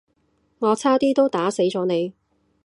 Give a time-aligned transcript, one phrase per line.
[0.57, 2.15] 我差啲都打死咗你